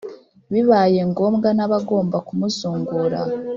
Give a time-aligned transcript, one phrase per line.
[0.51, 3.19] Bibaye ngombwa n abagomba kumuzungura